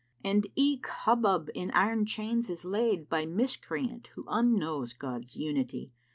And 0.23 0.47
eke 0.55 0.87
Hubúb 1.03 1.49
in 1.53 1.69
iron 1.75 2.07
chains 2.07 2.49
is 2.49 2.65
laid 2.65 3.07
* 3.07 3.07
By 3.07 3.27
Miscreant 3.27 4.07
who 4.15 4.23
unknows 4.23 4.97
God's 4.97 5.35
Unity. 5.37 5.91